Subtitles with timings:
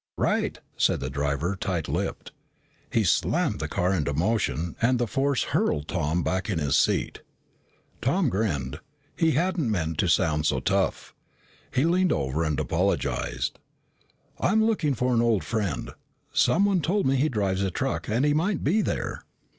[0.17, 2.31] "Right," said the driver, tight lipped.
[2.91, 7.21] He slammed the car into motion and the force hurled Tom back in his seat.
[8.01, 8.79] Tom grinned.
[9.15, 11.13] He hadn't meant to sound so tough.
[11.71, 13.59] He leaned over and apologized.
[14.39, 15.91] "I'm looking for an old friend.
[16.33, 19.21] Someone told me he drives a truck and he might be there."